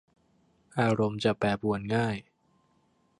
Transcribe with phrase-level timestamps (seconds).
[0.79, 2.15] อารมณ์จะแปรปรวนง่าย